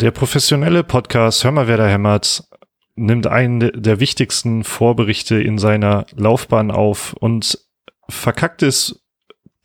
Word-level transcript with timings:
Der 0.00 0.12
professionelle 0.12 0.84
Podcast 0.84 1.42
Hör 1.42 1.50
mal, 1.50 1.66
wer 1.66 1.76
da 1.76 1.88
hämmert 1.88 2.44
nimmt 2.94 3.26
einen 3.26 3.82
der 3.82 3.98
wichtigsten 3.98 4.62
Vorberichte 4.62 5.42
in 5.42 5.58
seiner 5.58 6.06
Laufbahn 6.14 6.70
auf 6.70 7.14
und 7.14 7.58
verkackt 8.08 8.62
es 8.62 9.02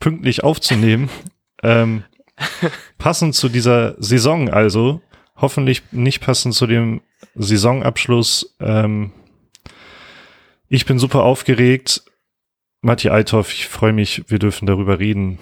pünktlich 0.00 0.42
aufzunehmen. 0.42 1.08
ähm, 1.62 2.02
passend 2.98 3.36
zu 3.36 3.48
dieser 3.48 3.94
Saison 4.02 4.50
also, 4.50 5.00
hoffentlich 5.36 5.82
nicht 5.92 6.20
passend 6.20 6.54
zu 6.54 6.66
dem 6.66 7.02
Saisonabschluss. 7.36 8.56
Ähm, 8.58 9.12
ich 10.68 10.84
bin 10.84 10.98
super 10.98 11.22
aufgeregt. 11.22 12.02
Matti 12.80 13.08
Althoff, 13.08 13.52
ich 13.52 13.68
freue 13.68 13.92
mich, 13.92 14.24
wir 14.26 14.40
dürfen 14.40 14.66
darüber 14.66 14.98
reden. 14.98 15.38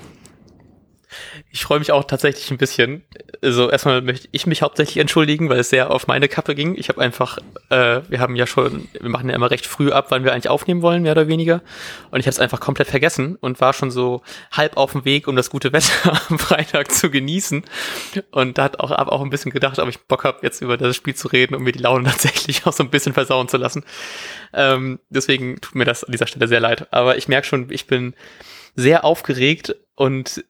Ich 1.51 1.63
freue 1.63 1.79
mich 1.79 1.93
auch 1.93 2.05
tatsächlich 2.05 2.51
ein 2.51 2.59
bisschen. 2.59 3.03
Also 3.43 3.71
erstmal 3.71 4.03
möchte 4.03 4.29
ich 4.33 4.47
mich 4.47 4.63
hauptsächlich 4.63 4.99
entschuldigen, 4.99 5.49
weil 5.49 5.59
es 5.61 5.71
sehr 5.71 5.91
auf 5.91 6.07
meine 6.07 6.29
Kappe 6.29 6.55
ging. 6.55 6.77
Ich 6.77 6.89
habe 6.89 7.01
einfach, 7.01 7.39
äh, 7.71 8.01
wir 8.09 8.21
haben 8.21 8.37
ja 8.37 8.47
schon, 8.47 8.89
wir 8.93 9.09
machen 9.09 9.29
ja 9.29 9.35
immer 9.35 9.51
recht 9.51 9.67
früh 9.67 9.91
ab, 9.91 10.07
wann 10.11 10.25
wir 10.25 10.33
eigentlich 10.33 10.49
aufnehmen 10.49 10.83
wollen, 10.83 11.03
mehr 11.03 11.13
oder 11.13 11.29
weniger. 11.29 11.63
Und 12.11 12.21
ich 12.21 12.27
habe 12.27 12.33
es 12.33 12.39
einfach 12.39 12.61
komplett 12.61 12.89
vergessen 12.89 13.37
und 13.41 13.61
war 13.61 13.73
schon 13.73 13.91
so 13.91 14.23
halb 14.51 14.77
auf 14.77 14.93
dem 14.93 15.05
Weg, 15.05 15.29
um 15.29 15.37
das 15.37 15.51
gute 15.51 15.73
Wetter 15.73 16.21
am 16.29 16.39
Freitag 16.39 16.93
zu 16.93 17.11
genießen. 17.11 17.65
Und 18.31 18.59
da 18.59 18.65
hat 18.65 18.81
auch, 18.81 18.91
hab 18.91 19.09
auch 19.09 19.23
ein 19.23 19.31
bisschen 19.31 19.53
gedacht, 19.53 19.79
ob 19.79 19.89
ich 19.89 20.01
Bock 20.01 20.25
habe, 20.25 20.39
jetzt 20.43 20.61
über 20.61 20.77
das 20.77 20.97
Spiel 20.97 21.15
zu 21.15 21.29
reden 21.29 21.55
und 21.55 21.63
mir 21.63 21.73
die 21.73 21.81
Laune 21.81 22.05
tatsächlich 22.09 22.67
auch 22.67 22.73
so 22.73 22.83
ein 22.83 22.91
bisschen 22.91 23.13
versauen 23.13 23.49
zu 23.49 23.57
lassen. 23.57 23.85
Ähm, 24.53 25.01
deswegen 25.11 25.61
tut 25.61 25.75
mir 25.75 25.85
das 25.85 26.05
an 26.05 26.13
dieser 26.13 26.27
Stelle 26.27 26.49
sehr 26.49 26.61
leid. 26.61 26.93
Aber 26.93 27.17
ich 27.17 27.29
merke 27.29 27.47
schon, 27.47 27.71
ich 27.71 27.87
bin 27.87 28.15
sehr 28.75 29.05
aufgeregt 29.05 29.77
und 29.95 30.45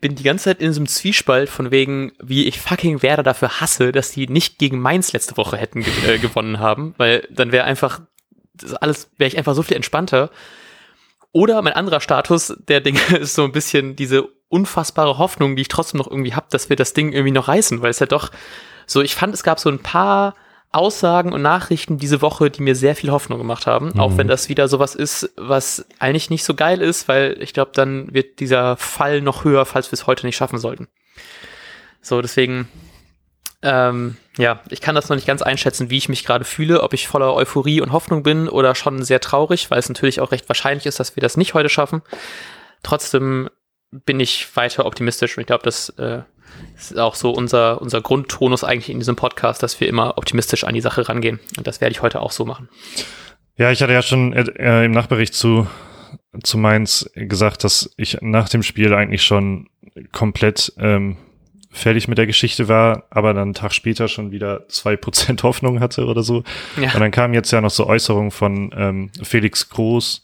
bin 0.00 0.16
die 0.16 0.24
ganze 0.24 0.44
Zeit 0.44 0.60
in 0.60 0.72
so 0.72 0.80
einem 0.80 0.88
Zwiespalt 0.88 1.48
von 1.48 1.70
wegen, 1.70 2.12
wie 2.20 2.46
ich 2.46 2.60
fucking 2.60 3.02
Werder 3.02 3.22
dafür 3.22 3.60
hasse, 3.60 3.92
dass 3.92 4.10
die 4.10 4.26
nicht 4.28 4.58
gegen 4.58 4.80
Mainz 4.80 5.12
letzte 5.12 5.36
Woche 5.36 5.56
hätten 5.56 5.82
ge 5.82 5.92
äh, 6.06 6.18
gewonnen 6.18 6.58
haben, 6.58 6.94
weil 6.98 7.26
dann 7.30 7.52
wäre 7.52 7.64
einfach 7.64 8.00
das 8.54 8.74
alles 8.74 9.10
wäre 9.18 9.28
ich 9.28 9.38
einfach 9.38 9.54
so 9.54 9.62
viel 9.62 9.76
entspannter. 9.76 10.30
Oder 11.32 11.60
mein 11.62 11.74
anderer 11.74 12.00
Status 12.00 12.56
der 12.66 12.80
Dinge 12.80 13.00
ist 13.18 13.34
so 13.34 13.44
ein 13.44 13.52
bisschen 13.52 13.96
diese 13.96 14.28
unfassbare 14.48 15.18
Hoffnung, 15.18 15.56
die 15.56 15.62
ich 15.62 15.68
trotzdem 15.68 15.98
noch 15.98 16.10
irgendwie 16.10 16.34
habe, 16.34 16.46
dass 16.50 16.68
wir 16.68 16.76
das 16.76 16.94
Ding 16.94 17.12
irgendwie 17.12 17.32
noch 17.32 17.48
reißen, 17.48 17.82
weil 17.82 17.90
es 17.90 17.98
ja 17.98 18.06
doch 18.06 18.30
so, 18.86 19.02
ich 19.02 19.14
fand, 19.14 19.34
es 19.34 19.42
gab 19.42 19.58
so 19.58 19.68
ein 19.68 19.80
paar 19.80 20.34
Aussagen 20.76 21.32
und 21.32 21.42
Nachrichten 21.42 21.98
diese 21.98 22.22
Woche, 22.22 22.50
die 22.50 22.62
mir 22.62 22.74
sehr 22.74 22.94
viel 22.94 23.10
Hoffnung 23.10 23.38
gemacht 23.38 23.66
haben. 23.66 23.92
Mhm. 23.94 24.00
Auch 24.00 24.16
wenn 24.16 24.28
das 24.28 24.48
wieder 24.48 24.68
sowas 24.68 24.94
ist, 24.94 25.32
was 25.36 25.86
eigentlich 25.98 26.30
nicht 26.30 26.44
so 26.44 26.54
geil 26.54 26.82
ist, 26.82 27.08
weil 27.08 27.36
ich 27.40 27.52
glaube, 27.52 27.72
dann 27.74 28.12
wird 28.12 28.40
dieser 28.40 28.76
Fall 28.76 29.20
noch 29.22 29.44
höher, 29.44 29.64
falls 29.64 29.90
wir 29.90 29.94
es 29.94 30.06
heute 30.06 30.26
nicht 30.26 30.36
schaffen 30.36 30.58
sollten. 30.58 30.88
So, 32.02 32.20
deswegen, 32.22 32.68
ähm, 33.62 34.16
ja, 34.38 34.60
ich 34.68 34.80
kann 34.80 34.94
das 34.94 35.08
noch 35.08 35.16
nicht 35.16 35.26
ganz 35.26 35.42
einschätzen, 35.42 35.90
wie 35.90 35.96
ich 35.96 36.08
mich 36.08 36.24
gerade 36.24 36.44
fühle, 36.44 36.82
ob 36.82 36.92
ich 36.92 37.08
voller 37.08 37.34
Euphorie 37.34 37.80
und 37.80 37.92
Hoffnung 37.92 38.22
bin 38.22 38.48
oder 38.48 38.74
schon 38.74 39.02
sehr 39.02 39.20
traurig, 39.20 39.70
weil 39.70 39.78
es 39.78 39.88
natürlich 39.88 40.20
auch 40.20 40.30
recht 40.30 40.48
wahrscheinlich 40.48 40.86
ist, 40.86 41.00
dass 41.00 41.16
wir 41.16 41.20
das 41.20 41.36
nicht 41.36 41.54
heute 41.54 41.68
schaffen. 41.68 42.02
Trotzdem 42.82 43.48
bin 43.90 44.20
ich 44.20 44.54
weiter 44.56 44.84
optimistisch 44.84 45.36
und 45.36 45.40
ich 45.40 45.46
glaube, 45.46 45.64
dass 45.64 45.88
äh, 45.90 46.22
das 46.74 46.90
ist 46.90 46.98
auch 46.98 47.14
so 47.14 47.30
unser, 47.30 47.80
unser 47.80 48.00
Grundtonus 48.00 48.64
eigentlich 48.64 48.90
in 48.90 48.98
diesem 48.98 49.16
Podcast, 49.16 49.62
dass 49.62 49.80
wir 49.80 49.88
immer 49.88 50.18
optimistisch 50.18 50.64
an 50.64 50.74
die 50.74 50.80
Sache 50.80 51.08
rangehen. 51.08 51.40
Und 51.56 51.66
das 51.66 51.80
werde 51.80 51.92
ich 51.92 52.02
heute 52.02 52.20
auch 52.20 52.32
so 52.32 52.44
machen. 52.44 52.68
Ja, 53.56 53.70
ich 53.70 53.82
hatte 53.82 53.92
ja 53.92 54.02
schon 54.02 54.32
äh, 54.34 54.84
im 54.84 54.92
Nachbericht 54.92 55.34
zu, 55.34 55.66
zu 56.42 56.58
Mainz 56.58 57.10
gesagt, 57.14 57.64
dass 57.64 57.92
ich 57.96 58.18
nach 58.20 58.48
dem 58.48 58.62
Spiel 58.62 58.92
eigentlich 58.94 59.22
schon 59.22 59.68
komplett 60.12 60.72
ähm, 60.78 61.16
fertig 61.70 62.08
mit 62.08 62.18
der 62.18 62.26
Geschichte 62.26 62.68
war, 62.68 63.04
aber 63.10 63.32
dann 63.32 63.44
einen 63.44 63.54
Tag 63.54 63.72
später 63.72 64.08
schon 64.08 64.30
wieder 64.30 64.68
zwei 64.68 64.96
Prozent 64.96 65.42
Hoffnung 65.42 65.80
hatte 65.80 66.06
oder 66.06 66.22
so. 66.22 66.42
Ja. 66.80 66.92
Und 66.92 67.00
dann 67.00 67.10
kamen 67.10 67.32
jetzt 67.32 67.50
ja 67.50 67.60
noch 67.60 67.70
so 67.70 67.86
Äußerungen 67.86 68.30
von 68.30 68.74
ähm, 68.76 69.10
Felix 69.22 69.70
Groß. 69.70 70.22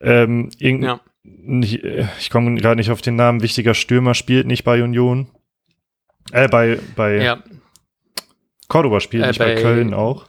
Ähm, 0.00 0.50
ja 0.58 1.00
nicht, 1.24 1.82
äh, 1.82 2.06
ich 2.20 2.30
komme 2.30 2.54
gerade 2.60 2.76
nicht 2.76 2.90
auf 2.90 3.02
den 3.02 3.16
Namen, 3.16 3.42
wichtiger 3.42 3.74
Stürmer 3.74 4.14
spielt 4.14 4.46
nicht 4.46 4.64
bei 4.64 4.82
Union. 4.82 5.28
Äh, 6.32 6.48
bei, 6.48 6.78
bei 6.96 7.22
ja. 7.22 7.42
Cordoba 8.68 9.00
spielt 9.00 9.24
äh, 9.24 9.28
nicht, 9.28 9.38
bei, 9.38 9.54
bei, 9.54 9.62
Köln 9.62 9.94
auch. 9.94 10.26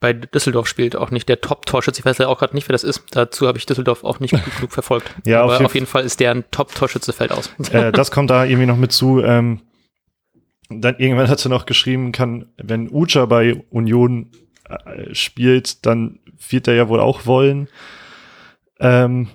Bei 0.00 0.12
Düsseldorf 0.12 0.68
spielt 0.68 0.94
auch 0.94 1.10
nicht 1.10 1.28
der 1.28 1.40
Top-Torschütze. 1.40 2.00
Ich 2.00 2.04
weiß 2.04 2.18
ja 2.18 2.28
auch 2.28 2.38
gerade 2.38 2.54
nicht, 2.54 2.68
wer 2.68 2.72
das 2.72 2.84
ist. 2.84 3.04
Dazu 3.10 3.48
habe 3.48 3.58
ich 3.58 3.66
Düsseldorf 3.66 4.04
auch 4.04 4.20
nicht 4.20 4.30
gut 4.44 4.56
genug 4.56 4.72
verfolgt. 4.72 5.12
ja, 5.24 5.42
Aber 5.42 5.56
auf, 5.56 5.64
auf 5.64 5.74
jeden 5.74 5.86
Fall 5.86 6.04
ist 6.04 6.20
der 6.20 6.30
ein 6.30 6.44
Top-Torschütze, 6.50 7.12
fällt 7.12 7.32
aus. 7.32 7.50
äh, 7.72 7.90
das 7.90 8.10
kommt 8.10 8.30
da 8.30 8.44
irgendwie 8.44 8.66
noch 8.66 8.76
mit 8.76 8.92
zu. 8.92 9.20
Ähm, 9.22 9.62
dann 10.70 10.98
irgendwann 10.98 11.28
hat 11.28 11.40
sie 11.40 11.48
noch 11.48 11.66
geschrieben, 11.66 12.12
kann, 12.12 12.46
wenn 12.58 12.90
Ucha 12.90 13.24
bei 13.24 13.54
Union 13.70 14.30
äh, 14.68 15.14
spielt, 15.14 15.86
dann 15.86 16.20
wird 16.48 16.68
er 16.68 16.74
ja 16.74 16.88
wohl 16.88 17.00
auch 17.00 17.26
wollen. 17.26 17.68
Ähm, 18.80 19.28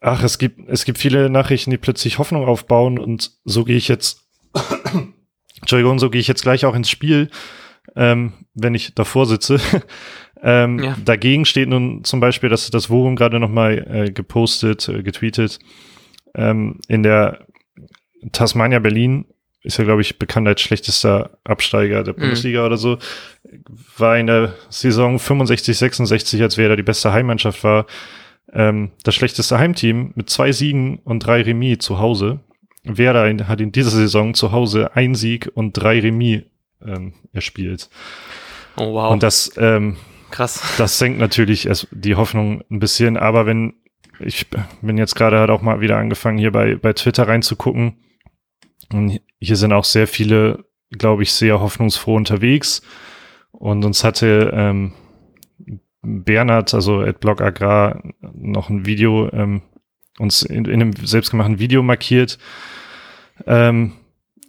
ach, 0.00 0.22
es 0.22 0.38
gibt, 0.38 0.68
es 0.68 0.84
gibt 0.84 0.98
viele 0.98 1.30
Nachrichten, 1.30 1.70
die 1.70 1.78
plötzlich 1.78 2.18
Hoffnung 2.18 2.44
aufbauen 2.44 2.98
und 2.98 3.32
so 3.44 3.64
gehe 3.64 3.76
ich 3.76 3.88
jetzt, 3.88 4.28
Entschuldigung, 5.60 5.98
so 5.98 6.10
gehe 6.10 6.20
ich 6.20 6.28
jetzt 6.28 6.42
gleich 6.42 6.64
auch 6.64 6.74
ins 6.74 6.90
Spiel, 6.90 7.30
ähm, 7.96 8.32
wenn 8.54 8.74
ich 8.74 8.94
davor 8.94 9.26
sitze. 9.26 9.60
ähm, 10.42 10.78
ja. 10.78 10.96
Dagegen 11.04 11.44
steht 11.44 11.68
nun 11.68 12.04
zum 12.04 12.20
Beispiel, 12.20 12.48
dass 12.48 12.70
das 12.70 12.90
Worum 12.90 13.16
gerade 13.16 13.40
nochmal 13.40 13.86
äh, 13.90 14.10
gepostet, 14.10 14.88
äh, 14.88 15.02
getweetet, 15.02 15.58
ähm, 16.34 16.80
in 16.88 17.02
der 17.02 17.46
Tasmania 18.32 18.78
Berlin 18.78 19.26
ist 19.68 19.76
ja, 19.76 19.84
glaube 19.84 20.00
ich, 20.00 20.18
bekannt 20.18 20.48
als 20.48 20.62
schlechtester 20.62 21.38
Absteiger 21.44 22.02
der 22.02 22.14
mhm. 22.14 22.20
Bundesliga 22.20 22.60
mhm. 22.60 22.66
oder 22.66 22.76
so, 22.78 22.98
war 23.98 24.18
in 24.18 24.26
der 24.26 24.54
Saison 24.70 25.18
65, 25.18 25.76
66, 25.76 26.42
als 26.42 26.56
wer 26.56 26.70
da 26.70 26.76
die 26.76 26.82
beste 26.82 27.12
Heimmannschaft 27.12 27.62
war, 27.62 27.84
ähm, 28.54 28.92
das 29.04 29.14
schlechteste 29.14 29.58
Heimteam 29.58 30.12
mit 30.14 30.30
zwei 30.30 30.52
Siegen 30.52 31.00
und 31.04 31.20
drei 31.20 31.42
Remis 31.42 31.78
zu 31.80 31.98
Hause. 31.98 32.40
Werder 32.82 33.46
hat 33.46 33.60
in 33.60 33.70
dieser 33.70 33.90
Saison 33.90 34.32
zu 34.32 34.52
Hause 34.52 34.96
ein 34.96 35.14
Sieg 35.14 35.50
und 35.52 35.74
drei 35.74 36.00
Remis 36.00 36.44
ähm, 36.82 37.12
erspielt. 37.34 37.90
Oh 38.76 38.94
wow. 38.94 39.12
Und 39.12 39.22
das, 39.22 39.52
ähm, 39.58 39.98
krass. 40.30 40.62
Das 40.78 40.98
senkt 40.98 41.18
natürlich 41.18 41.68
die 41.90 42.14
Hoffnung 42.14 42.64
ein 42.70 42.78
bisschen. 42.78 43.18
Aber 43.18 43.44
wenn 43.44 43.74
ich 44.20 44.46
bin 44.80 44.96
jetzt 44.96 45.14
gerade 45.14 45.38
halt 45.38 45.50
auch 45.50 45.60
mal 45.60 45.82
wieder 45.82 45.98
angefangen 45.98 46.38
hier 46.38 46.52
bei 46.52 46.74
bei 46.76 46.94
Twitter 46.94 47.28
reinzugucken 47.28 47.98
und 48.92 49.20
hier 49.38 49.56
sind 49.56 49.72
auch 49.72 49.84
sehr 49.84 50.06
viele, 50.06 50.64
glaube 50.90 51.22
ich, 51.22 51.32
sehr 51.32 51.60
hoffnungsfroh 51.60 52.14
unterwegs. 52.14 52.82
Und 53.50 53.84
uns 53.84 54.04
hatte 54.04 54.50
ähm, 54.54 54.92
Bernhard, 56.02 56.74
also 56.74 57.00
at 57.00 57.20
Blog 57.20 57.40
Agrar, 57.40 58.02
noch 58.20 58.70
ein 58.70 58.86
Video, 58.86 59.30
ähm, 59.32 59.62
uns 60.18 60.42
in, 60.42 60.64
in 60.64 60.80
einem 60.80 60.92
selbstgemachten 60.92 61.58
Video 61.58 61.82
markiert. 61.82 62.38
Ähm, 63.46 63.94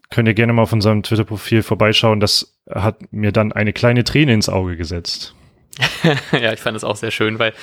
könnt 0.09 0.27
ihr 0.27 0.33
gerne 0.33 0.53
mal 0.53 0.63
auf 0.63 0.73
unserem 0.73 1.03
Twitter-Profil 1.03 1.63
vorbeischauen. 1.63 2.19
Das 2.19 2.59
hat 2.69 3.11
mir 3.11 3.31
dann 3.31 3.51
eine 3.51 3.73
kleine 3.73 4.03
Träne 4.03 4.33
ins 4.33 4.49
Auge 4.49 4.77
gesetzt. 4.77 5.35
ja, 6.31 6.53
ich 6.53 6.59
fand 6.59 6.75
das 6.75 6.83
auch 6.83 6.95
sehr 6.95 7.11
schön, 7.11 7.39
weil 7.39 7.53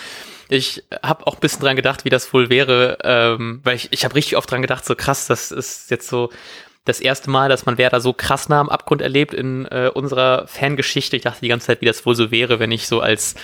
ich 0.49 0.85
habe 1.03 1.27
auch 1.27 1.35
ein 1.35 1.41
bisschen 1.41 1.61
dran 1.61 1.77
gedacht, 1.77 2.05
wie 2.05 2.11
das 2.11 2.33
wohl 2.33 2.51
wäre, 2.51 2.99
ähm, 3.03 3.61
weil 3.65 3.77
ich, 3.77 3.89
ich 3.91 4.05
habe 4.05 4.15
richtig 4.15 4.37
oft 4.37 4.51
dran 4.51 4.63
gedacht, 4.63 4.85
so 4.85 4.95
krass, 4.95 5.27
das 5.27 5.51
ist 5.51 5.91
jetzt 5.91 6.09
so 6.09 6.31
das 6.85 7.01
erste 7.01 7.31
Mal, 7.31 7.49
dass 7.49 7.67
man 7.67 7.79
Werder 7.79 8.01
so 8.01 8.13
krass 8.13 8.49
nah 8.49 8.61
am 8.61 8.69
Abgrund 8.69 9.03
erlebt 9.03 9.35
in 9.35 9.67
äh, 9.67 9.91
unserer 9.93 10.47
Fangeschichte. 10.47 11.17
Ich 11.17 11.23
dachte 11.23 11.41
die 11.41 11.49
ganze 11.49 11.67
Zeit, 11.67 11.81
wie 11.81 11.87
das 11.87 12.07
wohl 12.07 12.15
so 12.15 12.31
wäre, 12.31 12.61
wenn 12.61 12.71
ich 12.71 12.87
so 12.87 13.01
als 13.01 13.35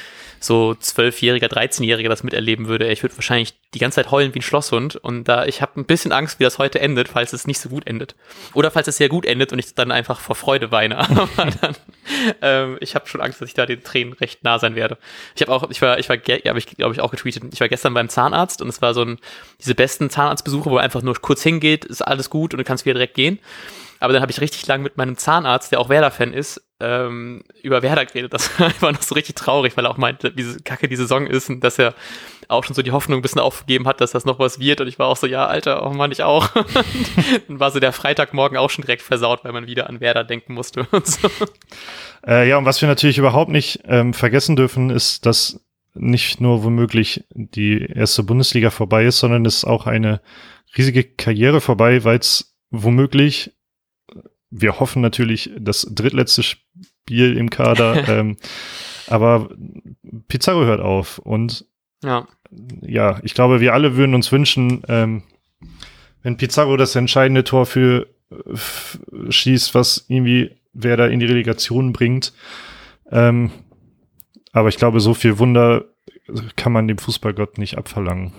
so 0.42 0.74
zwölfjähriger, 0.74 1.46
13-jähriger 1.46 2.08
das 2.08 2.24
miterleben 2.24 2.66
würde. 2.66 2.90
Ich 2.90 3.02
würde 3.02 3.16
wahrscheinlich 3.16 3.54
die 3.74 3.78
ganze 3.78 3.96
Zeit 3.96 4.10
heulen 4.10 4.34
wie 4.34 4.40
ein 4.40 4.42
Schlosshund 4.42 4.96
und 4.96 5.24
da 5.24 5.46
ich 5.46 5.62
habe 5.62 5.80
ein 5.80 5.84
bisschen 5.84 6.10
Angst, 6.10 6.40
wie 6.40 6.44
das 6.44 6.58
heute 6.58 6.80
endet, 6.80 7.08
falls 7.08 7.32
es 7.32 7.46
nicht 7.46 7.60
so 7.60 7.68
gut 7.68 7.86
endet. 7.86 8.16
Oder 8.52 8.72
falls 8.72 8.88
es 8.88 8.96
sehr 8.96 9.08
gut 9.08 9.24
endet 9.24 9.52
und 9.52 9.60
ich 9.60 9.74
dann 9.74 9.92
einfach 9.92 10.20
vor 10.20 10.34
Freude 10.34 10.72
weine. 10.72 10.98
Aber 10.98 11.28
dann, 11.36 11.76
ähm, 12.42 12.76
ich 12.80 12.96
habe 12.96 13.08
schon 13.08 13.20
Angst, 13.20 13.40
dass 13.40 13.48
ich 13.48 13.54
da 13.54 13.66
den 13.66 13.84
Tränen 13.84 14.14
recht 14.14 14.42
nah 14.42 14.58
sein 14.58 14.74
werde. 14.74 14.98
Ich 15.36 15.42
habe 15.42 15.52
auch, 15.52 15.70
ich 15.70 15.80
war, 15.80 16.00
ich 16.00 16.08
war, 16.08 16.16
habe 16.16 16.58
ich 16.58 16.66
glaube 16.66 16.94
ich 16.94 17.00
auch 17.00 17.12
getweetet. 17.12 17.44
Ich 17.52 17.60
war 17.60 17.68
gestern 17.68 17.94
beim 17.94 18.08
Zahnarzt 18.08 18.62
und 18.62 18.68
es 18.68 18.82
war 18.82 18.94
so 18.94 19.02
ein 19.02 19.18
diese 19.60 19.76
besten 19.76 20.10
Zahnarztbesuche, 20.10 20.70
wo 20.70 20.76
einfach 20.76 21.02
nur 21.02 21.14
kurz 21.14 21.42
hingeht, 21.42 21.84
ist 21.84 22.02
alles 22.02 22.30
gut 22.30 22.52
und 22.52 22.58
du 22.58 22.64
kannst 22.64 22.84
wieder 22.84 22.94
direkt 22.94 23.14
gehen. 23.14 23.38
Aber 24.02 24.12
dann 24.12 24.22
habe 24.22 24.32
ich 24.32 24.40
richtig 24.40 24.66
lang 24.66 24.82
mit 24.82 24.96
meinem 24.96 25.16
Zahnarzt, 25.16 25.70
der 25.70 25.80
auch 25.80 25.88
Werder-Fan 25.88 26.32
ist, 26.32 26.60
ähm, 26.80 27.44
über 27.62 27.82
Werder 27.82 28.04
geredet. 28.04 28.34
Das 28.34 28.58
war 28.58 28.66
einfach 28.68 28.92
noch 28.92 29.02
so 29.02 29.14
richtig 29.14 29.36
traurig, 29.36 29.76
weil 29.76 29.86
er 29.86 29.90
auch 29.90 29.96
meinte, 29.96 30.32
wie 30.34 30.60
kacke 30.62 30.88
die 30.88 30.96
Saison 30.96 31.26
ist 31.26 31.48
und 31.48 31.62
dass 31.62 31.78
er 31.78 31.94
auch 32.48 32.64
schon 32.64 32.74
so 32.74 32.82
die 32.82 32.90
Hoffnung 32.90 33.20
ein 33.20 33.22
bisschen 33.22 33.40
aufgegeben 33.40 33.86
hat, 33.86 34.00
dass 34.00 34.10
das 34.10 34.24
noch 34.24 34.40
was 34.40 34.58
wird. 34.58 34.80
Und 34.80 34.88
ich 34.88 34.98
war 34.98 35.06
auch 35.06 35.16
so, 35.16 35.26
ja, 35.28 35.46
Alter, 35.46 35.86
oh 35.86 35.90
Mann, 35.90 36.10
ich 36.10 36.24
auch. 36.24 36.48
dann 37.48 37.60
war 37.60 37.70
so 37.70 37.78
der 37.78 37.92
Freitagmorgen 37.92 38.58
auch 38.58 38.70
schon 38.70 38.82
direkt 38.82 39.02
versaut, 39.02 39.44
weil 39.44 39.52
man 39.52 39.68
wieder 39.68 39.88
an 39.88 40.00
Werder 40.00 40.24
denken 40.24 40.54
musste 40.54 40.84
und 40.90 41.06
so. 41.06 41.28
Äh, 42.26 42.48
ja, 42.48 42.58
und 42.58 42.64
was 42.64 42.80
wir 42.80 42.88
natürlich 42.88 43.18
überhaupt 43.18 43.50
nicht 43.50 43.80
ähm, 43.84 44.14
vergessen 44.14 44.56
dürfen, 44.56 44.90
ist, 44.90 45.26
dass 45.26 45.64
nicht 45.94 46.40
nur 46.40 46.64
womöglich 46.64 47.24
die 47.30 47.84
erste 47.84 48.24
Bundesliga 48.24 48.70
vorbei 48.70 49.04
ist, 49.04 49.20
sondern 49.20 49.46
es 49.46 49.58
ist 49.58 49.64
auch 49.64 49.86
eine 49.86 50.20
riesige 50.76 51.04
Karriere 51.04 51.60
vorbei, 51.60 52.02
weil 52.02 52.18
es 52.18 52.56
womöglich 52.70 53.52
wir 54.52 54.78
hoffen 54.78 55.02
natürlich 55.02 55.50
das 55.58 55.88
drittletzte 55.90 56.42
Spiel 56.42 57.36
im 57.36 57.50
Kader. 57.50 58.06
ähm, 58.08 58.36
aber 59.08 59.50
Pizarro 60.28 60.64
hört 60.64 60.80
auf 60.80 61.18
und 61.18 61.64
Ja. 62.04 62.28
ja, 62.82 63.18
ich 63.24 63.34
glaube, 63.34 63.60
wir 63.60 63.74
alle 63.74 63.96
würden 63.96 64.14
uns 64.14 64.30
wünschen, 64.30 64.82
ähm, 64.88 65.22
wenn 66.22 66.36
Pizarro 66.36 66.76
das 66.76 66.94
entscheidende 66.94 67.42
Tor 67.42 67.66
für 67.66 68.06
schießt, 69.28 69.74
was 69.74 70.04
irgendwie 70.08 70.50
wer 70.72 70.96
da 70.96 71.06
in 71.06 71.20
die 71.20 71.26
Relegation 71.26 71.92
bringt. 71.92 72.32
Ähm, 73.10 73.50
aber 74.52 74.68
ich 74.68 74.76
glaube, 74.76 75.00
so 75.00 75.14
viel 75.14 75.38
Wunder 75.38 75.84
kann 76.56 76.72
man 76.72 76.88
dem 76.88 76.98
Fußballgott 76.98 77.58
nicht 77.58 77.76
abverlangen. 77.76 78.32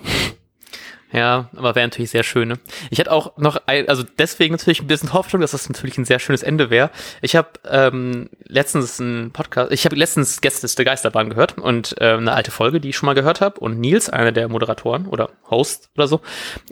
Ja, 1.14 1.48
aber 1.54 1.76
wäre 1.76 1.86
natürlich 1.86 2.10
sehr 2.10 2.24
schön. 2.24 2.48
Ne? 2.48 2.58
Ich 2.90 2.98
hatte 2.98 3.12
auch 3.12 3.36
noch, 3.36 3.56
ein, 3.66 3.88
also 3.88 4.02
deswegen 4.02 4.52
natürlich 4.52 4.82
ein 4.82 4.88
bisschen 4.88 5.12
Hoffnung, 5.12 5.40
dass 5.40 5.52
das 5.52 5.68
natürlich 5.68 5.96
ein 5.96 6.04
sehr 6.04 6.18
schönes 6.18 6.42
Ende 6.42 6.70
wäre. 6.70 6.90
Ich 7.22 7.36
habe 7.36 7.50
ähm, 7.70 8.28
letztens 8.42 9.00
einen 9.00 9.30
Podcast, 9.30 9.70
ich 9.70 9.84
habe 9.84 9.94
letztens 9.94 10.40
Gästeliste 10.40 10.84
Geisterbahn 10.84 11.30
gehört 11.30 11.56
und 11.56 11.94
ähm, 12.00 12.18
eine 12.18 12.32
alte 12.32 12.50
Folge, 12.50 12.80
die 12.80 12.88
ich 12.88 12.96
schon 12.96 13.06
mal 13.06 13.14
gehört 13.14 13.40
habe. 13.40 13.60
Und 13.60 13.78
Nils, 13.78 14.10
einer 14.10 14.32
der 14.32 14.48
Moderatoren 14.48 15.06
oder 15.06 15.30
Host 15.48 15.88
oder 15.94 16.08
so, 16.08 16.20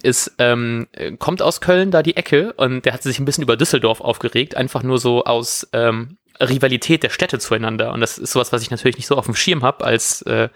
ist 0.03 0.33
ähm, 0.39 0.89
äh, 0.91 1.13
kommt 1.13 1.41
aus 1.41 1.61
Köln, 1.61 1.93
da 1.93 2.03
die 2.03 2.17
Ecke, 2.17 2.53
und 2.55 2.85
der 2.85 2.95
hat 2.95 3.05
sich 3.05 3.21
ein 3.21 3.25
bisschen 3.25 3.45
über 3.45 3.57
Düsseldorf 3.57 4.01
aufgeregt, 4.01 4.57
einfach 4.57 4.83
nur 4.83 4.99
so 4.99 5.23
aus 5.23 5.69
ähm, 5.73 6.19
Rivalität 6.41 7.03
der 7.03 7.11
Städte 7.11 7.39
zueinander. 7.39 7.93
Und 7.93 8.01
das 8.01 8.19
ist 8.19 8.33
sowas, 8.33 8.53
was 8.53 8.63
ich 8.63 8.71
natürlich 8.71 8.97
nicht 8.97 9.07
so 9.07 9.17
auf 9.17 9.27
dem 9.27 9.35
Schirm 9.35 9.63
habe 9.63 9.85
als 9.85 10.23
äh, 10.23 10.49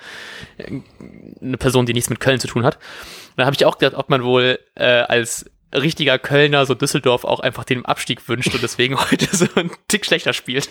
eine 1.41 1.57
Person, 1.59 1.87
die 1.87 1.93
nichts 1.93 2.11
mit 2.11 2.21
Köln 2.21 2.41
zu 2.41 2.49
tun 2.49 2.65
hat. 2.65 2.77
Und 2.77 3.39
da 3.39 3.47
habe 3.47 3.57
ich 3.57 3.65
auch 3.65 3.79
gedacht, 3.79 3.99
ob 3.99 4.09
man 4.09 4.25
wohl 4.25 4.59
äh, 4.75 4.85
als 4.85 5.51
richtiger 5.75 6.19
Kölner 6.19 6.65
so 6.67 6.75
Düsseldorf 6.75 7.25
auch 7.25 7.41
einfach 7.41 7.65
den 7.65 7.85
Abstieg 7.85 8.29
wünscht 8.29 8.55
und 8.55 8.63
deswegen 8.63 8.97
heute 9.11 9.35
so 9.35 9.47
einen 9.55 9.71
Tick 9.89 10.07
schlechter 10.07 10.33
spielt. 10.33 10.71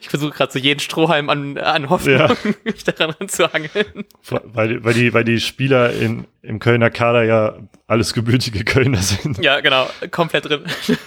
Ich 0.00 0.08
versuche 0.08 0.30
gerade 0.32 0.52
so 0.52 0.58
jeden 0.58 0.80
Strohhalm 0.80 1.28
an, 1.28 1.58
an 1.58 1.90
Hoffnung, 1.90 2.18
Ja. 2.18 2.34
mich 2.64 2.82
daran 2.84 3.10
ranzuhangeln. 3.10 4.04
Weil, 4.30 4.82
weil, 4.84 4.94
die, 4.94 5.12
weil 5.14 5.24
die 5.24 5.38
Spieler 5.38 5.92
in, 5.92 6.26
im 6.42 6.58
Kölner 6.58 6.90
Kader 6.90 7.22
ja 7.24 7.56
alles 7.86 8.14
gebürtige 8.14 8.64
Kölner 8.64 9.02
sind. 9.02 9.38
Ja, 9.38 9.60
genau, 9.60 9.88
komplett 10.10 10.46
drin. 10.46 10.62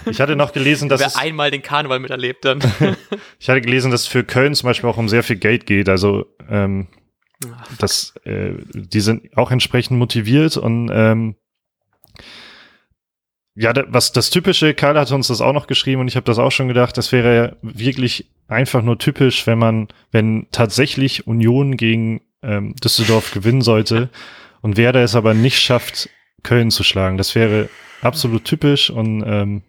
Ich 0.09 0.21
hatte 0.21 0.35
noch 0.35 0.53
gelesen, 0.53 0.87
dass 0.87 1.01
Wer 1.01 1.07
es, 1.07 1.15
einmal 1.15 1.51
den 1.51 1.61
Karneval 1.63 1.99
miterlebt, 1.99 2.45
dann. 2.45 2.59
ich 3.39 3.49
hatte 3.49 3.61
gelesen, 3.61 3.91
dass 3.91 4.01
es 4.01 4.07
für 4.07 4.23
Köln 4.23 4.53
zum 4.53 4.67
Beispiel 4.67 4.89
auch 4.89 4.97
um 4.97 5.09
sehr 5.09 5.23
viel 5.23 5.37
Geld 5.37 5.65
geht. 5.65 5.89
Also 5.89 6.25
ähm, 6.47 6.87
das, 7.79 8.13
äh, 8.23 8.51
die 8.73 9.01
sind 9.01 9.35
auch 9.35 9.51
entsprechend 9.51 9.97
motiviert 9.97 10.57
und 10.57 10.89
ähm, 10.93 11.35
ja, 13.55 13.73
was 13.87 14.11
das 14.11 14.29
typische, 14.29 14.73
Karl 14.73 14.99
hatte 14.99 15.15
uns 15.15 15.27
das 15.27 15.39
auch 15.39 15.53
noch 15.53 15.67
geschrieben 15.67 16.01
und 16.01 16.07
ich 16.09 16.17
habe 16.17 16.25
das 16.25 16.39
auch 16.39 16.51
schon 16.51 16.67
gedacht, 16.67 16.97
das 16.97 17.11
wäre 17.11 17.35
ja 17.35 17.55
wirklich 17.61 18.25
einfach 18.47 18.81
nur 18.81 18.97
typisch, 18.97 19.47
wenn 19.47 19.57
man, 19.57 19.87
wenn 20.11 20.47
tatsächlich 20.51 21.25
Union 21.25 21.77
gegen 21.77 22.21
ähm, 22.43 22.75
Düsseldorf 22.75 23.31
gewinnen 23.31 23.61
sollte 23.61 24.09
und 24.61 24.75
Werder 24.77 25.03
es 25.03 25.15
aber 25.15 25.33
nicht 25.33 25.59
schafft, 25.59 26.09
Köln 26.43 26.69
zu 26.69 26.83
schlagen. 26.83 27.17
Das 27.17 27.33
wäre 27.33 27.69
absolut 28.01 28.43
typisch 28.43 28.89
und 28.89 29.23
ähm, 29.25 29.63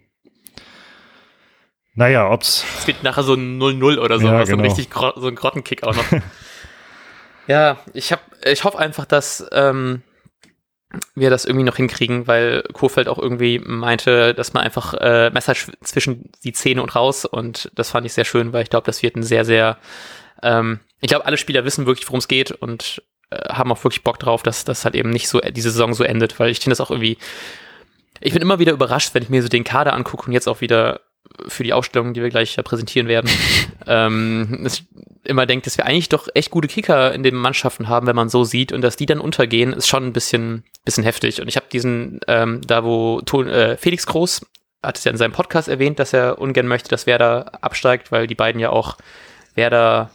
naja, 1.94 2.28
ob's 2.30 2.66
Es 2.78 2.86
wird 2.86 3.02
nachher 3.02 3.22
so 3.22 3.34
ein 3.34 3.58
0-0 3.58 3.98
oder 3.98 4.18
so, 4.18 4.26
Ja, 4.26 4.40
was 4.40 4.48
so 4.48 4.54
ein 4.54 4.62
genau. 4.62 4.74
richtig 4.74 4.92
so 4.92 5.28
ein 5.28 5.34
Grottenkick 5.34 5.84
auch 5.84 5.96
noch. 5.96 6.04
ja, 7.46 7.78
ich 7.94 8.12
hab, 8.12 8.20
ich 8.44 8.64
hoffe 8.64 8.78
einfach, 8.78 9.06
dass 9.06 9.46
ähm, 9.52 10.02
wir 11.14 11.30
das 11.30 11.44
irgendwie 11.44 11.64
noch 11.64 11.76
hinkriegen, 11.76 12.26
weil 12.26 12.62
Kofeld 12.72 13.08
auch 13.08 13.18
irgendwie 13.18 13.58
meinte, 13.58 14.34
dass 14.34 14.52
man 14.52 14.62
einfach 14.62 14.94
äh, 14.94 15.30
Messer 15.30 15.52
sch- 15.52 15.72
zwischen 15.82 16.30
die 16.44 16.52
Zähne 16.52 16.82
und 16.82 16.94
raus 16.94 17.24
und 17.24 17.70
das 17.74 17.90
fand 17.90 18.06
ich 18.06 18.12
sehr 18.12 18.24
schön, 18.24 18.52
weil 18.52 18.62
ich 18.62 18.70
glaube, 18.70 18.86
das 18.86 19.02
wird 19.02 19.16
ein 19.16 19.22
sehr, 19.22 19.44
sehr 19.44 19.78
ähm, 20.42 20.80
ich 21.00 21.08
glaube, 21.08 21.26
alle 21.26 21.36
Spieler 21.36 21.64
wissen 21.64 21.86
wirklich, 21.86 22.06
worum 22.08 22.18
es 22.18 22.28
geht 22.28 22.50
und 22.50 23.02
äh, 23.30 23.48
haben 23.48 23.72
auch 23.72 23.82
wirklich 23.84 24.04
Bock 24.04 24.18
drauf, 24.18 24.42
dass 24.42 24.64
das 24.64 24.84
halt 24.84 24.94
eben 24.94 25.10
nicht 25.10 25.28
so 25.28 25.40
diese 25.40 25.70
Saison 25.70 25.94
so 25.94 26.04
endet, 26.04 26.38
weil 26.38 26.50
ich 26.50 26.58
finde 26.58 26.72
das 26.72 26.80
auch 26.80 26.90
irgendwie 26.90 27.18
ich 28.20 28.32
bin 28.32 28.40
immer 28.42 28.58
wieder 28.58 28.72
überrascht, 28.72 29.10
wenn 29.12 29.22
ich 29.22 29.28
mir 29.28 29.42
so 29.42 29.48
den 29.48 29.64
Kader 29.64 29.92
angucke 29.92 30.26
und 30.26 30.32
jetzt 30.32 30.48
auch 30.48 30.60
wieder 30.60 31.00
für 31.48 31.62
die 31.62 31.72
Ausstellung, 31.72 32.14
die 32.14 32.22
wir 32.22 32.30
gleich 32.30 32.56
präsentieren 32.64 33.08
werden, 33.08 33.30
ähm, 33.86 34.60
dass 34.62 34.74
ich 34.74 34.84
immer 35.24 35.46
denkt, 35.46 35.66
dass 35.66 35.76
wir 35.76 35.86
eigentlich 35.86 36.08
doch 36.08 36.28
echt 36.34 36.50
gute 36.50 36.68
Kicker 36.68 37.12
in 37.12 37.22
den 37.22 37.34
Mannschaften 37.34 37.88
haben, 37.88 38.06
wenn 38.06 38.16
man 38.16 38.28
so 38.28 38.44
sieht 38.44 38.72
und 38.72 38.82
dass 38.82 38.96
die 38.96 39.06
dann 39.06 39.18
untergehen, 39.18 39.72
ist 39.72 39.88
schon 39.88 40.04
ein 40.04 40.12
bisschen, 40.12 40.64
bisschen 40.84 41.04
heftig. 41.04 41.40
Und 41.40 41.48
ich 41.48 41.56
habe 41.56 41.66
diesen, 41.70 42.20
ähm, 42.28 42.60
da 42.66 42.84
wo 42.84 43.20
Ton, 43.22 43.48
äh, 43.48 43.76
Felix 43.76 44.06
Groß 44.06 44.46
hat 44.82 44.98
es 44.98 45.04
ja 45.04 45.10
in 45.10 45.16
seinem 45.16 45.32
Podcast 45.32 45.68
erwähnt, 45.68 45.98
dass 45.98 46.12
er 46.12 46.38
ungern 46.38 46.68
möchte, 46.68 46.88
dass 46.88 47.06
Werder 47.06 47.52
absteigt, 47.62 48.12
weil 48.12 48.26
die 48.26 48.34
beiden 48.34 48.60
ja 48.60 48.70
auch 48.70 48.96
Werder 49.54 50.10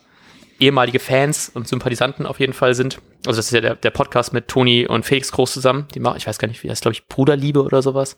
ehemalige 0.59 0.99
Fans 0.99 1.49
und 1.49 1.67
Sympathisanten 1.67 2.25
auf 2.25 2.39
jeden 2.39 2.53
Fall 2.53 2.75
sind. 2.75 2.99
Also 3.25 3.37
das 3.37 3.47
ist 3.47 3.51
ja 3.51 3.61
der, 3.61 3.75
der 3.75 3.89
Podcast 3.89 4.31
mit 4.31 4.47
Toni 4.47 4.87
und 4.87 5.05
Felix 5.05 5.31
Groß 5.31 5.51
zusammen. 5.51 5.87
Die 5.93 5.99
machen, 5.99 6.17
ich 6.17 6.27
weiß 6.27 6.37
gar 6.37 6.47
nicht, 6.47 6.63
wie 6.63 6.67
das 6.67 6.81
glaube 6.81 6.93
ich, 6.93 7.07
Bruderliebe 7.07 7.63
oder 7.63 7.81
sowas. 7.81 8.15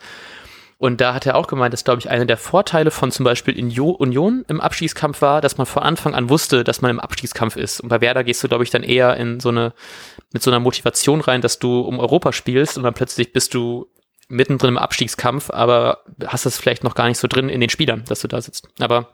Und 0.78 1.00
da 1.00 1.14
hat 1.14 1.26
er 1.26 1.36
auch 1.36 1.48
gemeint, 1.48 1.74
dass, 1.74 1.84
glaube 1.84 2.00
ich, 2.00 2.10
einer 2.10 2.26
der 2.26 2.38
Vorteile 2.38 2.92
von 2.92 3.12
zum 3.12 3.24
Beispiel 3.24 3.58
in 3.58 3.70
Jo- 3.70 3.92
Union 3.92 4.44
im 4.48 4.60
Abstiegskampf 4.60 5.22
war, 5.22 5.40
dass 5.40 5.58
man 5.58 5.66
von 5.66 5.84
Anfang 5.84 6.14
an 6.14 6.30
wusste, 6.30 6.64
dass 6.64 6.82
man 6.82 6.92
im 6.92 7.00
Abstiegskampf 7.00 7.56
ist. 7.56 7.80
Und 7.80 7.90
bei 7.90 8.02
Werder 8.02 8.24
gehst 8.24 8.44
du, 8.44 8.48
glaube 8.48 8.64
ich, 8.64 8.70
dann 8.70 8.84
eher 8.84 9.16
in 9.18 9.40
so 9.40 9.50
eine, 9.50 9.74
mit 10.34 10.44
so 10.44 10.52
einer 10.52 10.60
Motivation 10.60 11.22
rein, 11.22 11.42
dass 11.42 11.60
du 11.60 11.82
um 11.82 12.00
Europa 12.00 12.34
spielst 12.34 12.78
und 12.78 12.84
dann 12.84 12.94
plötzlich 12.94 13.32
bist 13.34 13.54
du 13.54 13.88
mittendrin 14.28 14.70
im 14.70 14.78
Abstiegskampf, 14.78 15.50
aber 15.52 16.04
hast 16.26 16.46
das 16.46 16.58
vielleicht 16.58 16.84
noch 16.84 16.96
gar 16.96 17.08
nicht 17.08 17.18
so 17.20 17.28
drin 17.28 17.50
in 17.50 17.62
den 17.62 17.70
Spielern, 17.70 18.04
dass 18.08 18.22
du 18.22 18.28
da 18.28 18.42
sitzt. 18.42 18.68
Aber 18.80 19.10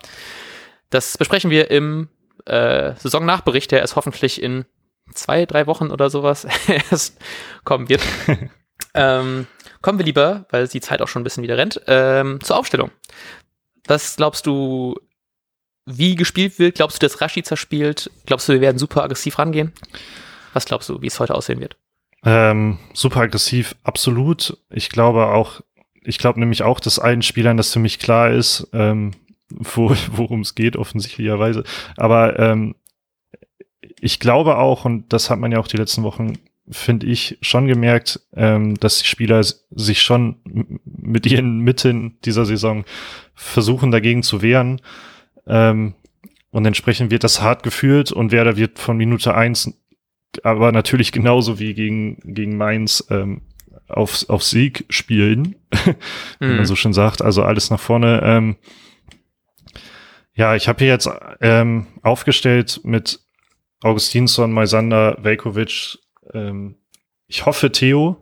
das 0.89 1.17
besprechen 1.17 1.51
wir 1.51 1.69
im 1.71 2.09
äh, 2.45 2.93
Saisonnachbericht, 2.95 3.71
der 3.71 3.81
erst 3.81 3.95
hoffentlich 3.95 4.41
in 4.41 4.65
zwei, 5.13 5.45
drei 5.45 5.67
Wochen 5.67 5.91
oder 5.91 6.09
sowas 6.09 6.47
erst 6.91 7.17
kommen 7.63 7.89
wird. 7.89 8.01
ähm, 8.93 9.47
kommen 9.81 9.99
wir 9.99 10.05
lieber, 10.05 10.45
weil 10.49 10.67
die 10.67 10.81
Zeit 10.81 11.01
auch 11.01 11.07
schon 11.07 11.21
ein 11.21 11.23
bisschen 11.23 11.43
wieder 11.43 11.57
rennt, 11.57 11.81
ähm, 11.87 12.39
zur 12.41 12.57
Aufstellung. 12.57 12.91
Was 13.87 14.17
glaubst 14.17 14.45
du, 14.45 14.95
wie 15.85 16.15
gespielt 16.15 16.59
wird? 16.59 16.75
Glaubst 16.75 17.01
du, 17.01 17.05
dass 17.05 17.21
Rashica 17.21 17.55
spielt? 17.55 18.11
Glaubst 18.25 18.47
du, 18.47 18.53
wir 18.53 18.61
werden 18.61 18.77
super 18.77 19.03
aggressiv 19.03 19.39
rangehen? 19.39 19.73
Was 20.53 20.65
glaubst 20.65 20.89
du, 20.89 21.01
wie 21.01 21.07
es 21.07 21.19
heute 21.19 21.35
aussehen 21.35 21.59
wird? 21.59 21.77
Ähm, 22.23 22.77
super 22.93 23.21
aggressiv, 23.21 23.75
absolut. 23.83 24.57
Ich 24.69 24.89
glaube 24.89 25.27
auch, 25.27 25.61
ich 26.03 26.17
glaube 26.17 26.39
nämlich 26.39 26.63
auch, 26.63 26.79
dass 26.79 26.99
allen 26.99 27.21
Spielern 27.21 27.57
das 27.57 27.71
ziemlich 27.71 27.99
klar 27.99 28.31
ist, 28.31 28.67
ähm, 28.73 29.11
wo, 29.49 29.95
worum 30.11 30.41
es 30.41 30.55
geht, 30.55 30.75
offensichtlicherweise. 30.75 31.63
Aber 31.97 32.37
ähm, 32.39 32.75
ich 33.99 34.19
glaube 34.19 34.57
auch, 34.57 34.85
und 34.85 35.11
das 35.13 35.29
hat 35.29 35.39
man 35.39 35.51
ja 35.51 35.59
auch 35.59 35.67
die 35.67 35.77
letzten 35.77 36.03
Wochen, 36.03 36.37
finde 36.71 37.07
ich, 37.07 37.37
schon 37.41 37.67
gemerkt, 37.67 38.19
ähm, 38.35 38.75
dass 38.79 38.99
die 38.99 39.07
Spieler 39.07 39.43
sich 39.43 40.01
schon 40.01 40.37
mit 40.85 41.25
ihren 41.25 41.59
Mitteln 41.59 42.17
dieser 42.25 42.45
Saison 42.45 42.85
versuchen, 43.33 43.91
dagegen 43.91 44.23
zu 44.23 44.41
wehren. 44.41 44.81
Ähm, 45.47 45.95
und 46.51 46.65
entsprechend 46.65 47.11
wird 47.11 47.23
das 47.23 47.41
hart 47.41 47.63
gefühlt 47.63 48.11
und 48.11 48.31
Werder 48.31 48.57
wird 48.57 48.79
von 48.79 48.97
Minute 48.97 49.35
eins 49.35 49.73
aber 50.43 50.71
natürlich 50.71 51.11
genauso 51.11 51.59
wie 51.59 51.73
gegen, 51.73 52.17
gegen 52.23 52.55
Mainz 52.55 53.03
ähm, 53.09 53.41
auf, 53.87 54.29
auf 54.29 54.43
Sieg 54.43 54.85
spielen, 54.89 55.55
wie 56.39 56.45
Mhm. 56.45 56.57
man 56.57 56.65
so 56.65 56.75
schön 56.75 56.93
sagt. 56.93 57.21
Also 57.21 57.43
alles 57.43 57.71
nach 57.71 57.79
vorne. 57.79 58.21
Ähm, 58.23 58.55
ja, 60.35 60.55
ich 60.55 60.67
habe 60.67 60.79
hier 60.79 60.87
jetzt 60.93 61.09
ähm, 61.41 61.87
aufgestellt 62.03 62.81
mit 62.83 63.19
Augustinsson, 63.81 64.51
Moisander, 64.51 65.17
Velkovic. 65.21 65.97
Ähm, 66.33 66.75
ich 67.27 67.45
hoffe 67.45 67.71
Theo. 67.71 68.17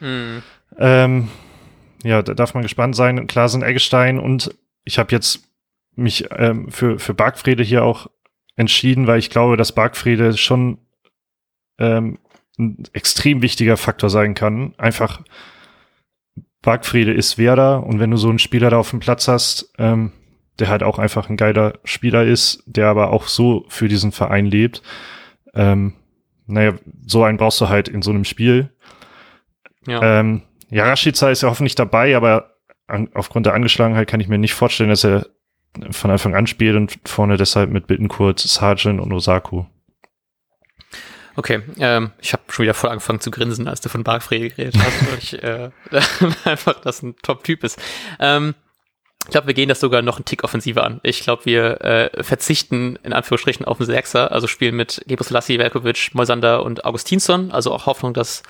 Mhm. 0.00 0.42
Ähm, 0.78 1.28
ja, 2.02 2.22
da 2.22 2.34
darf 2.34 2.54
man 2.54 2.62
gespannt 2.62 2.96
sein. 2.96 3.26
Klar 3.26 3.48
sind 3.48 3.62
Eggestein 3.62 4.18
und 4.18 4.54
ich 4.84 4.98
habe 4.98 5.12
jetzt 5.12 5.48
mich 5.96 6.26
ähm, 6.32 6.70
für, 6.70 6.98
für 6.98 7.14
Bargfrede 7.14 7.62
hier 7.62 7.84
auch 7.84 8.08
entschieden, 8.56 9.06
weil 9.06 9.18
ich 9.18 9.30
glaube, 9.30 9.56
dass 9.56 9.72
Bargfrede 9.72 10.36
schon 10.36 10.78
ähm, 11.78 12.18
ein 12.58 12.84
extrem 12.92 13.42
wichtiger 13.42 13.76
Faktor 13.76 14.10
sein 14.10 14.34
kann. 14.34 14.74
Einfach 14.78 15.22
Bargfrede 16.62 17.12
ist 17.12 17.38
Werder 17.38 17.84
und 17.84 18.00
wenn 18.00 18.10
du 18.10 18.16
so 18.16 18.28
einen 18.28 18.38
Spieler 18.38 18.70
da 18.70 18.78
auf 18.78 18.90
dem 18.90 19.00
Platz 19.00 19.28
hast, 19.28 19.72
ähm, 19.78 20.12
der 20.58 20.68
halt 20.68 20.82
auch 20.82 20.98
einfach 20.98 21.28
ein 21.28 21.36
geiler 21.36 21.78
Spieler 21.84 22.24
ist, 22.24 22.62
der 22.66 22.86
aber 22.86 23.12
auch 23.12 23.26
so 23.26 23.64
für 23.68 23.88
diesen 23.88 24.12
Verein 24.12 24.46
lebt, 24.46 24.82
ähm, 25.54 25.94
naja, 26.46 26.74
so 27.06 27.24
einen 27.24 27.38
brauchst 27.38 27.60
du 27.60 27.68
halt 27.68 27.88
in 27.88 28.02
so 28.02 28.10
einem 28.10 28.24
Spiel. 28.24 28.70
Ja. 29.86 30.20
Ähm, 30.20 30.42
ja, 30.70 30.84
Rashica 30.84 31.30
ist 31.30 31.42
ja 31.42 31.50
hoffentlich 31.50 31.74
dabei, 31.74 32.16
aber 32.16 32.56
an, 32.86 33.08
aufgrund 33.14 33.46
der 33.46 33.54
Angeschlagenheit 33.54 34.08
kann 34.08 34.20
ich 34.20 34.28
mir 34.28 34.38
nicht 34.38 34.54
vorstellen, 34.54 34.90
dass 34.90 35.04
er 35.04 35.26
von 35.90 36.10
Anfang 36.10 36.34
an 36.34 36.46
spielt 36.46 36.76
und 36.76 36.98
vorne 37.04 37.36
deshalb 37.36 37.70
mit 37.70 37.86
Bittencourt, 37.86 38.38
Sargent 38.38 39.00
und 39.00 39.12
Osako. 39.12 39.66
Okay, 41.36 41.62
ähm, 41.78 42.12
ich 42.20 42.32
habe 42.32 42.44
schon 42.48 42.62
wieder 42.62 42.74
voll 42.74 42.90
angefangen 42.90 43.20
zu 43.20 43.30
grinsen, 43.32 43.66
als 43.66 43.80
du 43.80 43.88
von 43.88 44.04
Barfrey 44.04 44.50
geredet 44.50 44.76
hast, 44.78 45.10
weil 45.10 45.18
ich 45.18 45.42
äh, 45.42 45.70
einfach 46.48 46.80
das 46.80 47.02
ein 47.02 47.16
Top-Typ 47.22 47.64
ist. 47.64 47.80
Ähm, 48.20 48.54
ich 49.24 49.30
glaube, 49.30 49.46
wir 49.46 49.54
gehen 49.54 49.68
das 49.68 49.80
sogar 49.80 50.02
noch 50.02 50.16
einen 50.16 50.26
Tick 50.26 50.44
offensiver 50.44 50.84
an. 50.84 51.00
Ich 51.02 51.20
glaube, 51.20 51.46
wir 51.46 51.80
äh, 51.80 52.22
verzichten 52.22 52.98
in 53.02 53.12
Anführungsstrichen 53.12 53.64
auf 53.64 53.78
den 53.78 53.86
Sechser, 53.86 54.30
also 54.32 54.46
spielen 54.46 54.76
mit 54.76 55.02
Gebrus 55.06 55.30
Lassi, 55.30 55.58
Velkovic, 55.58 56.10
Moisander 56.12 56.62
und 56.62 56.84
Augustinsson, 56.84 57.50
also 57.50 57.72
auch 57.72 57.86
Hoffnung, 57.86 58.12
dass 58.12 58.42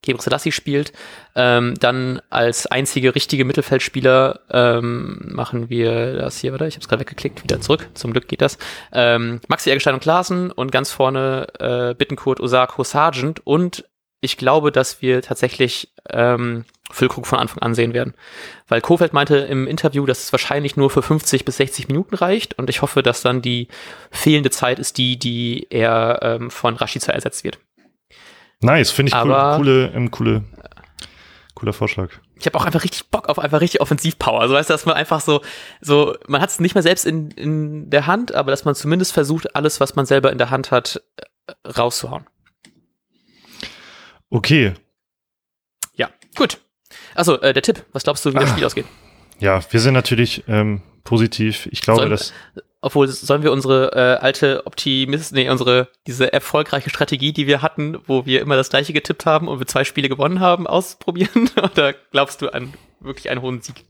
Gebrus 0.00 0.26
Lassi 0.26 0.50
spielt. 0.50 0.92
Ähm, 1.34 1.74
dann 1.78 2.22
als 2.30 2.66
einzige 2.66 3.14
richtige 3.14 3.44
Mittelfeldspieler 3.44 4.40
ähm, 4.50 5.18
machen 5.34 5.68
wir 5.68 6.14
das 6.14 6.38
hier, 6.38 6.52
warte, 6.52 6.66
ich 6.66 6.74
habe 6.74 6.82
es 6.82 6.88
gerade 6.88 7.00
weggeklickt, 7.00 7.42
wieder 7.42 7.60
zurück, 7.60 7.88
zum 7.94 8.12
Glück 8.12 8.28
geht 8.28 8.40
das. 8.40 8.56
Ähm, 8.92 9.40
Maxi 9.48 9.70
Eggestein 9.70 9.94
und 9.94 10.00
Klaassen 10.00 10.50
und 10.50 10.72
ganz 10.72 10.90
vorne 10.90 11.46
äh, 11.58 11.94
Bittenkurt, 11.94 12.40
Osako, 12.40 12.82
Sargent 12.82 13.46
und 13.46 13.84
ich 14.20 14.36
glaube, 14.36 14.72
dass 14.72 15.02
wir 15.02 15.22
tatsächlich 15.22 15.92
ähm, 16.10 16.64
Füllkrug 16.90 17.26
von 17.26 17.38
Anfang 17.38 17.62
an 17.62 17.74
sehen 17.74 17.94
werden. 17.94 18.14
Weil 18.66 18.80
Kofeld 18.80 19.12
meinte 19.12 19.36
im 19.36 19.66
Interview, 19.66 20.06
dass 20.06 20.24
es 20.24 20.32
wahrscheinlich 20.32 20.76
nur 20.76 20.90
für 20.90 21.02
50 21.02 21.44
bis 21.44 21.58
60 21.58 21.88
Minuten 21.88 22.14
reicht 22.14 22.58
und 22.58 22.70
ich 22.70 22.82
hoffe, 22.82 23.02
dass 23.02 23.22
dann 23.22 23.42
die 23.42 23.68
fehlende 24.10 24.50
Zeit 24.50 24.78
ist 24.78 24.98
die, 24.98 25.18
die 25.18 25.66
er 25.70 26.20
ähm, 26.22 26.50
von 26.50 26.76
Rashica 26.76 27.12
ersetzt 27.12 27.44
wird. 27.44 27.58
Nice, 28.60 28.90
finde 28.90 29.10
ich 29.10 29.14
Aber, 29.14 29.52
cool, 29.52 29.56
coole, 29.58 29.92
ähm, 29.94 30.10
coole, 30.10 30.44
cooler 31.54 31.72
Vorschlag. 31.72 32.10
Ich 32.36 32.46
habe 32.46 32.58
auch 32.58 32.64
einfach 32.64 32.84
richtig 32.84 33.10
Bock 33.10 33.28
auf 33.28 33.38
einfach 33.38 33.60
richtig 33.60 33.80
Offensivpower. 33.80 34.40
Also 34.40 34.54
weißt 34.54 34.70
du, 34.70 34.74
dass 34.74 34.86
man 34.86 34.94
einfach 34.94 35.20
so, 35.20 35.42
so, 35.80 36.16
man 36.26 36.40
hat 36.40 36.50
es 36.50 36.60
nicht 36.60 36.74
mehr 36.74 36.82
selbst 36.82 37.04
in, 37.04 37.30
in 37.32 37.90
der 37.90 38.06
Hand, 38.06 38.34
aber 38.34 38.50
dass 38.50 38.64
man 38.64 38.74
zumindest 38.74 39.12
versucht, 39.12 39.54
alles, 39.54 39.80
was 39.80 39.96
man 39.96 40.06
selber 40.06 40.32
in 40.32 40.38
der 40.38 40.50
Hand 40.50 40.70
hat, 40.70 41.02
rauszuhauen. 41.76 42.26
Okay. 44.30 44.74
Ja, 45.94 46.10
gut. 46.36 46.58
Also 47.14 47.40
äh, 47.40 47.52
der 47.52 47.62
Tipp, 47.62 47.84
was 47.92 48.04
glaubst 48.04 48.24
du, 48.24 48.30
wie 48.30 48.34
das 48.34 48.50
ah. 48.50 48.52
Spiel 48.52 48.64
ausgeht? 48.64 48.86
Ja, 49.40 49.60
wir 49.70 49.80
sind 49.80 49.94
natürlich 49.94 50.44
ähm, 50.48 50.82
positiv. 51.04 51.68
Ich 51.70 51.80
glaube, 51.80 52.00
sollen, 52.00 52.10
dass. 52.10 52.32
Obwohl, 52.80 53.08
sollen 53.08 53.42
wir 53.42 53.50
unsere 53.50 53.92
äh, 53.92 54.22
alte 54.22 54.64
Optimist, 54.64 55.32
nee, 55.32 55.50
unsere, 55.50 55.88
diese 56.06 56.32
erfolgreiche 56.32 56.90
Strategie, 56.90 57.32
die 57.32 57.48
wir 57.48 57.60
hatten, 57.60 57.98
wo 58.06 58.24
wir 58.24 58.40
immer 58.40 58.54
das 58.54 58.70
gleiche 58.70 58.92
getippt 58.92 59.26
haben 59.26 59.48
und 59.48 59.58
wir 59.58 59.66
zwei 59.66 59.82
Spiele 59.82 60.08
gewonnen 60.08 60.38
haben, 60.38 60.68
ausprobieren? 60.68 61.50
Oder 61.56 61.94
glaubst 62.12 62.40
du 62.40 62.50
an 62.50 62.74
wirklich 63.00 63.30
einen 63.30 63.42
hohen 63.42 63.60
Sieg? 63.62 63.84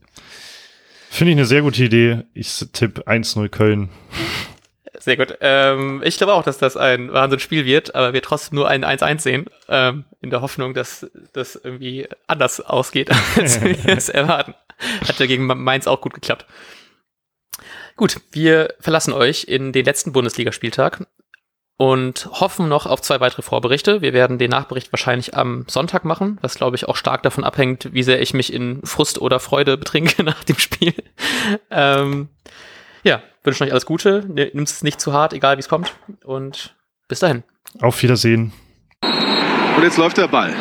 Finde 1.11 1.31
ich 1.31 1.37
eine 1.37 1.45
sehr 1.45 1.61
gute 1.61 1.83
Idee. 1.83 2.23
Ich 2.33 2.65
tippe 2.73 3.03
1-0 3.03 3.49
Köln. 3.49 3.89
Sehr 4.97 5.17
gut. 5.17 5.37
Ähm, 5.41 6.01
ich 6.03 6.17
glaube 6.17 6.33
auch, 6.33 6.43
dass 6.43 6.57
das 6.57 6.75
ein 6.75 7.13
Wahnsinnsspiel 7.13 7.65
wird, 7.65 7.95
aber 7.95 8.13
wir 8.13 8.21
trotzdem 8.21 8.55
nur 8.55 8.67
ein 8.67 8.83
1-1 8.83 9.19
sehen, 9.19 9.45
ähm, 9.67 10.05
in 10.21 10.29
der 10.29 10.41
Hoffnung, 10.41 10.73
dass 10.73 11.09
das 11.33 11.55
irgendwie 11.55 12.07
anders 12.27 12.59
ausgeht, 12.59 13.11
als 13.37 13.61
wir 13.61 13.77
es 13.85 14.09
erwarten. 14.09 14.55
Hat 15.07 15.19
ja 15.19 15.25
gegen 15.25 15.45
Mainz 15.45 15.87
auch 15.87 16.01
gut 16.01 16.13
geklappt. 16.13 16.45
Gut, 17.95 18.21
wir 18.31 18.73
verlassen 18.79 19.13
euch 19.13 19.43
in 19.43 19.73
den 19.73 19.83
letzten 19.83 20.13
Bundesligaspieltag 20.13 21.05
und 21.75 22.29
hoffen 22.31 22.67
noch 22.67 22.85
auf 22.85 23.01
zwei 23.01 23.19
weitere 23.19 23.41
Vorberichte. 23.41 24.01
Wir 24.01 24.13
werden 24.13 24.37
den 24.37 24.51
Nachbericht 24.51 24.91
wahrscheinlich 24.91 25.35
am 25.35 25.65
Sonntag 25.67 26.03
machen, 26.03 26.37
was 26.41 26.55
glaube 26.55 26.75
ich 26.75 26.87
auch 26.87 26.95
stark 26.95 27.23
davon 27.23 27.43
abhängt, 27.43 27.93
wie 27.93 28.03
sehr 28.03 28.21
ich 28.21 28.33
mich 28.33 28.51
in 28.51 28.81
Frust 28.85 29.19
oder 29.21 29.39
Freude 29.39 29.77
betrinke 29.77 30.23
nach 30.25 30.43
dem 30.43 30.57
Spiel. 30.57 30.93
Ähm, 31.69 32.29
ja, 33.03 33.21
wünsche 33.43 33.63
euch 33.63 33.71
alles 33.71 33.85
Gute. 33.85 34.25
Nimmt 34.27 34.69
es 34.69 34.83
nicht 34.83 34.99
zu 34.99 35.13
hart, 35.13 35.33
egal 35.33 35.57
wie 35.57 35.61
es 35.61 35.69
kommt. 35.69 35.93
Und 36.23 36.75
bis 37.07 37.19
dahin. 37.19 37.43
Auf 37.81 38.01
Wiedersehen. 38.01 38.51
Und 39.01 39.83
jetzt 39.83 39.97
läuft 39.97 40.17
der 40.17 40.27
Ball. 40.27 40.53